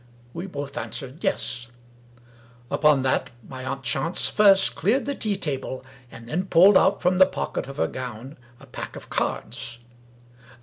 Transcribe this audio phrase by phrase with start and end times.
[0.33, 1.67] We both answered Yes,
[2.71, 7.19] Upon that my aunt Chance first cleared the tea table, and then pulled out from
[7.19, 9.77] the pocket of her gown a pack of cards.